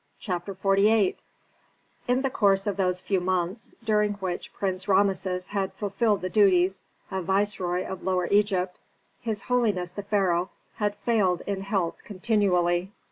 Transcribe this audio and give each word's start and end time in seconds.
CHAPTER 0.19 0.55
XLVIII 0.59 1.17
In 2.07 2.23
the 2.23 2.31
course 2.31 2.65
of 2.65 2.75
those 2.75 2.99
few 3.01 3.19
months, 3.19 3.75
during 3.85 4.13
which 4.13 4.51
Prince 4.51 4.87
Rameses 4.87 5.49
had 5.49 5.73
fulfilled 5.73 6.21
the 6.21 6.27
duties 6.31 6.81
of 7.11 7.25
viceroy 7.25 7.85
of 7.85 8.01
Lower 8.01 8.25
Egypt, 8.31 8.79
his 9.21 9.43
holiness 9.43 9.91
the 9.91 10.01
pharaoh 10.01 10.49
had 10.77 10.95
failed 10.95 11.43
in 11.45 11.61
health 11.61 11.99
continually. 12.03 12.91